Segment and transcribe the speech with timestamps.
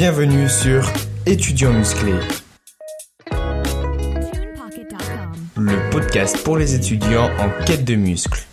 [0.00, 0.88] Bienvenue sur
[1.26, 2.20] Étudiants musclés,
[5.56, 8.46] le podcast pour les étudiants en quête de muscles.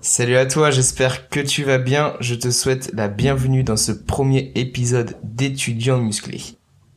[0.00, 2.16] Salut à toi, j'espère que tu vas bien.
[2.18, 6.56] Je te souhaite la bienvenue dans ce premier épisode d'étudiants musclés.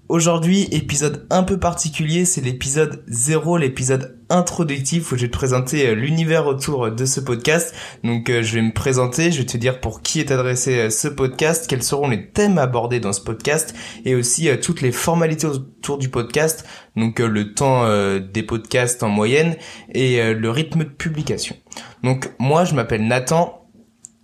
[0.10, 5.86] Aujourd'hui, épisode un peu particulier, c'est l'épisode 0, l'épisode introductif où je vais te présenter
[5.86, 7.76] euh, l'univers autour de ce podcast.
[8.06, 10.90] Donc euh, je vais me présenter, je vais te dire pour qui est adressé euh,
[10.90, 13.76] ce podcast, quels seront les thèmes abordés dans ce podcast
[14.06, 16.66] et aussi toutes les formalités autour du podcast,
[16.96, 17.86] donc le temps
[18.20, 19.58] des podcasts en moyenne
[19.94, 21.56] et le rythme de publication.
[22.04, 23.67] Donc moi je m'appelle Nathan,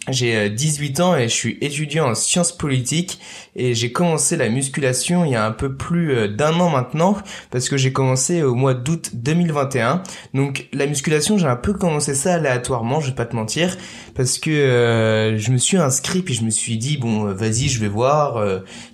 [0.10, 3.20] j'ai 18 euh, ans et je suis étudiant en sciences politiques
[3.56, 7.18] et j'ai commencé la musculation il y a un peu plus euh, d'un an maintenant
[7.52, 10.04] parce que j'ai commencé au mois d'août 2021.
[10.34, 13.78] Donc la musculation, j'ai un peu commencé ça aléatoirement, je vais pas te mentir,
[14.14, 17.80] parce que euh, je me suis inscrit puis je me suis dit bon vas-y je
[17.80, 18.44] vais voir.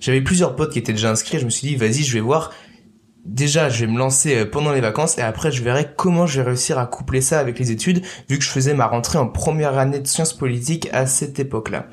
[0.00, 2.52] J'avais plusieurs potes qui étaient déjà inscrits, je me suis dit vas-y je vais voir
[3.24, 6.40] déjà je vais me lancer euh, pendant les vacances et après je verrai comment je
[6.40, 9.26] vais réussir à coupler ça avec les études vu que je faisais ma rentrée en
[9.26, 11.86] première année de sciences politiques à cette époque-là.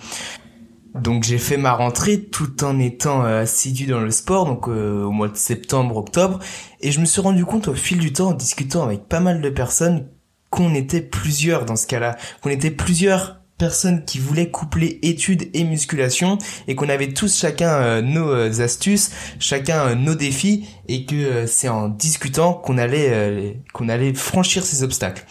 [0.96, 5.04] Donc j'ai fait ma rentrée tout en étant euh, assidu dans le sport, donc euh,
[5.04, 6.40] au mois de septembre, octobre,
[6.82, 9.42] et je me suis rendu compte au fil du temps en discutant avec pas mal
[9.42, 10.08] de personnes
[10.50, 15.64] qu'on était plusieurs dans ce cas-là, qu'on était plusieurs personnes qui voulaient coupler études et
[15.64, 21.06] musculation et qu'on avait tous chacun euh, nos euh, astuces, chacun euh, nos défis et
[21.06, 25.26] que c'est en discutant qu'on allait qu'on allait franchir ces obstacles.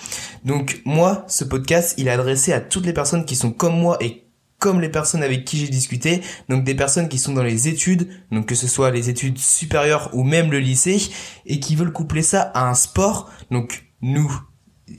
[0.45, 3.97] Donc moi, ce podcast, il est adressé à toutes les personnes qui sont comme moi
[4.01, 4.27] et
[4.59, 8.09] comme les personnes avec qui j'ai discuté, donc des personnes qui sont dans les études,
[8.33, 11.11] donc que ce soit les études supérieures ou même le lycée,
[11.45, 14.31] et qui veulent coupler ça à un sport, donc nous,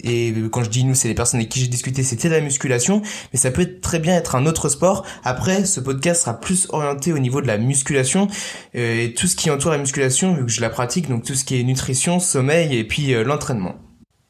[0.03, 3.02] et quand je dis nous, c'est les personnes avec qui j'ai discuté, c'était la musculation,
[3.31, 5.05] mais ça peut très bien être un autre sport.
[5.23, 8.27] Après, ce podcast sera plus orienté au niveau de la musculation
[8.75, 11.36] euh, et tout ce qui entoure la musculation, vu que je la pratique, donc tout
[11.36, 13.76] ce qui est nutrition, sommeil et puis euh, l'entraînement.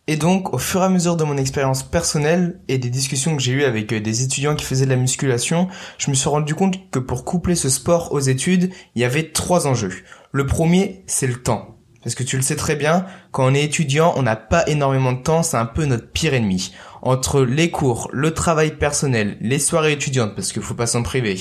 [0.09, 3.41] Et donc, au fur et à mesure de mon expérience personnelle et des discussions que
[3.41, 5.67] j'ai eues avec euh, des étudiants qui faisaient de la musculation,
[5.97, 9.31] je me suis rendu compte que pour coupler ce sport aux études, il y avait
[9.31, 9.94] trois enjeux.
[10.31, 11.77] Le premier, c'est le temps.
[12.07, 15.12] Parce que tu le sais très bien, quand on est étudiant, on n'a pas énormément
[15.12, 16.73] de temps, c'est un peu notre pire ennemi.
[17.01, 21.38] Entre les cours, le travail personnel, les soirées étudiantes, parce qu'il faut pas s'en priver,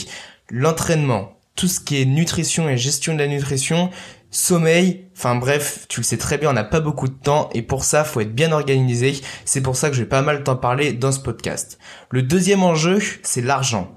[0.50, 3.90] l'entraînement, tout ce qui est nutrition et gestion de la nutrition,
[4.32, 7.62] sommeil, enfin bref, tu le sais très bien, on n'a pas beaucoup de temps et
[7.62, 9.20] pour ça, faut être bien organisé.
[9.44, 11.78] C'est pour ça que je vais pas mal t'en parler dans ce podcast.
[12.10, 13.95] Le deuxième enjeu, c'est l'argent.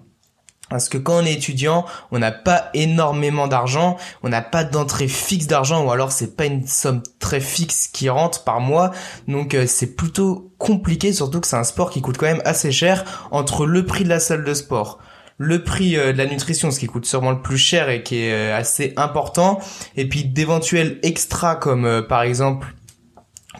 [0.70, 5.08] Parce que quand on est étudiant, on n'a pas énormément d'argent, on n'a pas d'entrée
[5.08, 8.92] fixe d'argent, ou alors c'est pas une somme très fixe qui rentre par mois,
[9.28, 12.72] donc euh, c'est plutôt compliqué, surtout que c'est un sport qui coûte quand même assez
[12.72, 15.00] cher entre le prix de la salle de sport,
[15.40, 18.18] le prix euh, de la nutrition, ce qui coûte sûrement le plus cher et qui
[18.18, 19.60] est euh, assez important,
[19.96, 22.76] et puis d'éventuels extras comme par exemple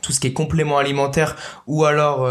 [0.04, 2.26] tout ce qui est complément alimentaire ou alors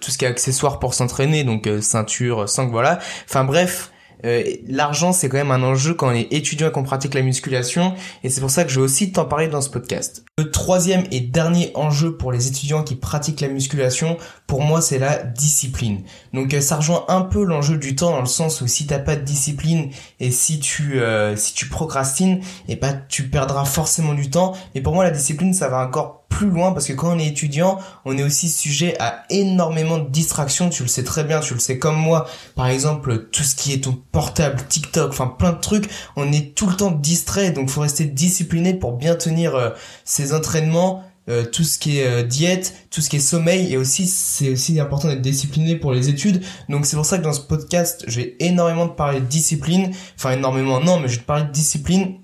[0.00, 2.98] tout ce qui est accessoire pour s'entraîner donc ceinture sangle voilà.
[3.26, 3.90] Enfin bref
[4.24, 7.22] euh, l'argent c'est quand même un enjeu quand on est étudiant et qu'on pratique la
[7.22, 7.94] musculation
[8.24, 10.24] et c'est pour ça que je vais aussi t'en parler dans ce podcast.
[10.38, 14.16] Le troisième et dernier enjeu pour les étudiants qui pratiquent la musculation,
[14.50, 16.02] pour moi c'est la discipline.
[16.34, 18.98] Donc euh, ça rejoint un peu l'enjeu du temps dans le sens où si t'as
[18.98, 23.64] pas de discipline et si tu euh, si tu procrastines, et eh ben tu perdras
[23.64, 24.56] forcément du temps.
[24.74, 27.28] Mais pour moi la discipline ça va encore plus loin parce que quand on est
[27.28, 31.54] étudiant, on est aussi sujet à énormément de distractions, tu le sais très bien, tu
[31.54, 32.26] le sais comme moi.
[32.56, 36.56] Par exemple, tout ce qui est ton portable, TikTok, enfin plein de trucs, on est
[36.56, 39.70] tout le temps distrait, donc faut rester discipliné pour bien tenir euh,
[40.04, 41.04] ses entraînements.
[41.30, 44.50] Euh, tout ce qui est euh, diète, tout ce qui est sommeil et aussi c'est
[44.50, 46.42] aussi important d'être discipliné pour les études.
[46.68, 49.92] Donc c'est pour ça que dans ce podcast, je vais énormément te parler de discipline,
[50.16, 52.16] enfin énormément non, mais je vais te parler de discipline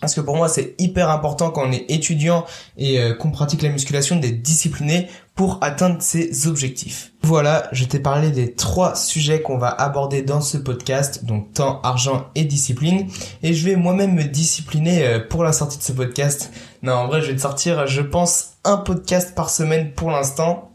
[0.00, 2.44] parce que pour moi, c'est hyper important quand on est étudiant
[2.76, 7.12] et euh, qu'on pratique la musculation d'être discipliné pour atteindre ses objectifs.
[7.22, 11.80] Voilà, je t'ai parlé des trois sujets qu'on va aborder dans ce podcast, donc temps,
[11.82, 13.08] argent et discipline.
[13.42, 16.52] Et je vais moi-même me discipliner euh, pour la sortie de ce podcast.
[16.82, 20.72] Non, en vrai, je vais te sortir, je pense, un podcast par semaine pour l'instant.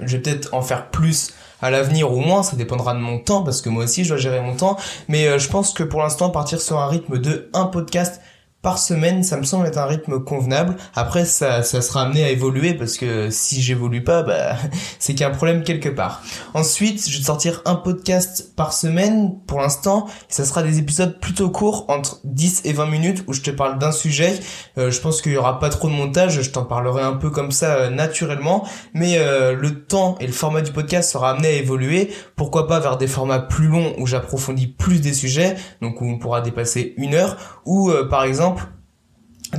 [0.00, 1.32] Je vais peut-être en faire plus
[1.64, 4.18] à l'avenir ou moins, ça dépendra de mon temps parce que moi aussi je dois
[4.18, 4.76] gérer mon temps,
[5.08, 8.20] mais euh, je pense que pour l'instant partir sur un rythme de un podcast
[8.64, 10.76] par semaine, ça me semble être un rythme convenable.
[10.94, 14.56] Après, ça, ça sera amené à évoluer parce que si j'évolue pas, bah,
[14.98, 16.22] c'est qu'il y a un problème quelque part.
[16.54, 20.06] Ensuite, je vais sortir un podcast par semaine pour l'instant.
[20.28, 23.78] Ça sera des épisodes plutôt courts, entre 10 et 20 minutes, où je te parle
[23.78, 24.40] d'un sujet.
[24.78, 27.28] Euh, je pense qu'il y aura pas trop de montage, je t'en parlerai un peu
[27.28, 28.66] comme ça euh, naturellement.
[28.94, 32.10] Mais euh, le temps et le format du podcast sera amené à évoluer.
[32.34, 36.18] Pourquoi pas vers des formats plus longs où j'approfondis plus des sujets, donc où on
[36.18, 37.36] pourra dépasser une heure,
[37.66, 38.53] ou par exemple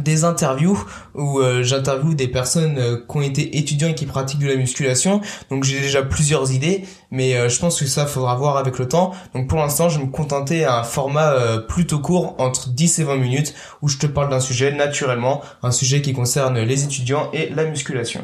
[0.06, 0.82] des interviews
[1.16, 4.56] où euh, j'interviewe des personnes euh, qui ont été étudiants et qui pratiquent de la
[4.56, 5.20] musculation.
[5.50, 8.88] Donc j'ai déjà plusieurs idées, mais euh, je pense que ça faudra voir avec le
[8.88, 9.12] temps.
[9.34, 11.34] Donc pour l'instant, je vais me contenter à un format
[11.68, 15.72] plutôt court, entre 10 et 20 minutes, où je te parle d'un sujet naturellement, un
[15.72, 18.22] sujet qui concerne les étudiants et la musculation.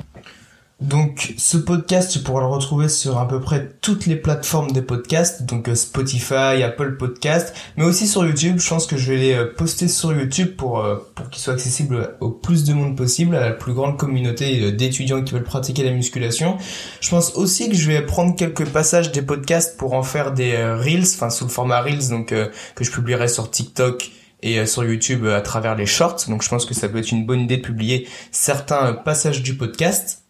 [0.81, 4.81] Donc ce podcast, tu pourras le retrouver sur à peu près toutes les plateformes des
[4.81, 8.57] podcasts, donc euh, Spotify, Apple Podcast, mais aussi sur YouTube.
[8.59, 11.53] Je pense que je vais les euh, poster sur YouTube pour euh, pour qu'ils soient
[11.53, 15.83] accessibles au plus de monde possible, à la plus grande communauté d'étudiants qui veulent pratiquer
[15.83, 16.57] la musculation.
[16.99, 20.57] Je pense aussi que je vais prendre quelques passages des podcasts pour en faire des
[20.57, 24.09] reels, enfin sous le format reels, donc que je publierai sur TikTok
[24.41, 26.25] et sur YouTube à travers les shorts.
[26.27, 29.55] Donc je pense que ça peut être une bonne idée de publier certains passages du
[29.55, 30.20] podcast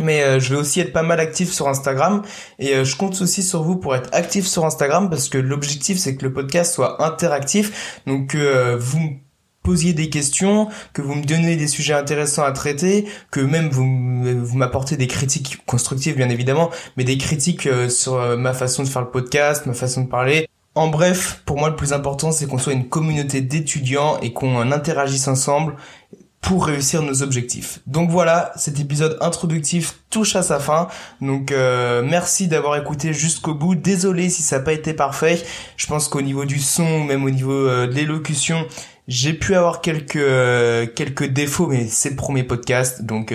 [0.00, 2.22] mais euh, je vais aussi être pas mal actif sur Instagram.
[2.58, 5.98] Et euh, je compte aussi sur vous pour être actif sur Instagram parce que l'objectif
[5.98, 8.00] c'est que le podcast soit interactif.
[8.06, 9.10] Donc que euh, vous me
[9.62, 13.84] posiez des questions, que vous me donnez des sujets intéressants à traiter, que même vous,
[14.42, 19.02] vous m'apportez des critiques constructives bien évidemment, mais des critiques sur ma façon de faire
[19.02, 20.48] le podcast, ma façon de parler.
[20.74, 24.72] En bref, pour moi le plus important c'est qu'on soit une communauté d'étudiants et qu'on
[24.72, 25.76] interagisse ensemble
[26.40, 27.80] pour réussir nos objectifs.
[27.86, 30.88] Donc voilà, cet épisode introductif touche à sa fin.
[31.20, 33.74] Donc euh, merci d'avoir écouté jusqu'au bout.
[33.74, 35.42] Désolé si ça n'a pas été parfait.
[35.76, 38.66] Je pense qu'au niveau du son, même au niveau euh, de l'élocution,
[39.06, 43.34] j'ai pu avoir quelques euh, quelques défauts, mais c'est le premier podcast, donc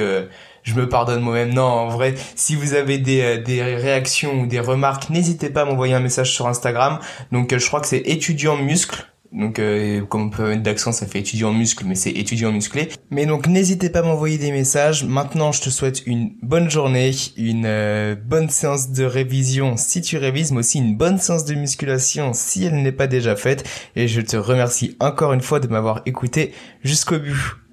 [0.63, 1.53] je me pardonne moi-même.
[1.53, 5.65] Non, en vrai, si vous avez des, des réactions ou des remarques, n'hésitez pas à
[5.65, 6.99] m'envoyer un message sur Instagram.
[7.31, 9.05] Donc je crois que c'est étudiant muscle
[9.35, 12.89] donc euh, comme on peut mettre d'accent, ça fait étudiant muscle, mais c'est étudiant musclé.
[13.11, 15.03] Mais donc n'hésitez pas à m'envoyer des messages.
[15.03, 20.17] Maintenant, je te souhaite une bonne journée, une euh, bonne séance de révision si tu
[20.17, 23.67] révises, mais aussi une bonne séance de musculation si elle n'est pas déjà faite.
[23.95, 26.53] Et je te remercie encore une fois de m'avoir écouté
[26.83, 27.64] jusqu'au but.